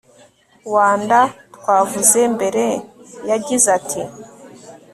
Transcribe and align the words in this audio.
wanda 0.73 1.19
twavuze 1.55 2.19
mbere 2.35 2.65
yagize 3.29 3.67
ati 3.77 4.01